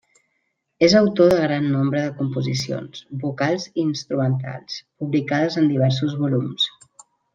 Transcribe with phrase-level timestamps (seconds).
[0.85, 6.67] És autor de gran nombre de composicions, vocals i instrumentals, publicades en diversos volums.